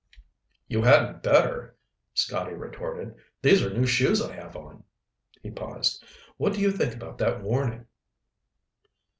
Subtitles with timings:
[0.67, 1.75] "You hadn't better,"
[2.15, 3.13] Scotty retorted.
[3.43, 4.83] "These are new shoes I have on."
[5.43, 6.03] He paused.
[6.37, 7.85] "What do you think about that warning?"